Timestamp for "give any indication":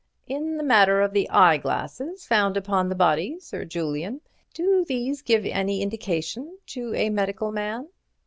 5.21-6.57